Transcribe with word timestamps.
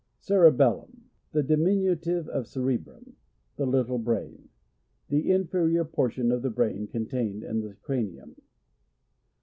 Cerebellum.— 0.19 1.11
The 1.33 1.43
diminutive 1.43 2.27
of 2.29 2.47
cer 2.47 2.61
ebrum. 2.71 3.13
The 3.57 3.67
little 3.67 3.99
brain. 3.99 4.49
The 5.09 5.29
in 5.29 5.47
ferior 5.47 5.85
portion 5.91 6.31
of 6.31 6.41
the 6.41 6.49
brain 6.49 6.87
contained 6.87 7.43
in 7.43 7.59
the 7.59 7.75
cranium. 7.83 8.35